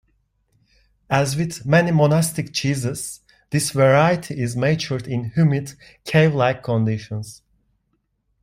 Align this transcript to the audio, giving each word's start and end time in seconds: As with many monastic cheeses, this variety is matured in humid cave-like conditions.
As 1.11 1.35
with 1.35 1.63
many 1.63 1.91
monastic 1.91 2.51
cheeses, 2.55 3.19
this 3.51 3.69
variety 3.69 4.41
is 4.41 4.57
matured 4.57 5.07
in 5.07 5.29
humid 5.29 5.73
cave-like 6.05 6.63
conditions. 6.63 7.43